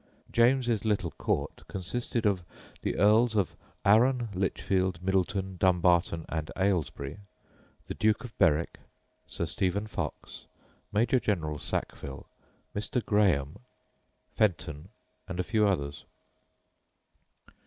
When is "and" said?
6.27-6.49, 15.27-15.39